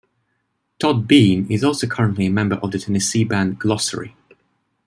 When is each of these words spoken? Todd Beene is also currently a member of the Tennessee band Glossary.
Todd 0.79 1.07
Beene 1.07 1.45
is 1.51 1.63
also 1.63 1.85
currently 1.85 2.25
a 2.25 2.29
member 2.31 2.55
of 2.55 2.71
the 2.71 2.79
Tennessee 2.79 3.23
band 3.23 3.59
Glossary. 3.59 4.15